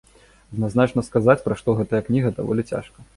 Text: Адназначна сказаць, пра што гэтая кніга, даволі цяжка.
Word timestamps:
Адназначна 0.53 1.03
сказаць, 1.09 1.37
пра 1.45 1.57
што 1.59 1.75
гэтая 1.81 2.01
кніга, 2.09 2.33
даволі 2.39 2.67
цяжка. 2.73 2.99